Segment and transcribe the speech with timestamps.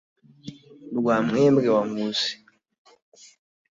[0.97, 2.31] Rwampembwe rwa Nkusi